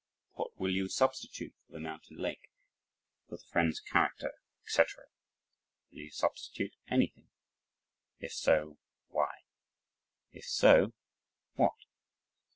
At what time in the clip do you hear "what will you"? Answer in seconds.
0.33-0.89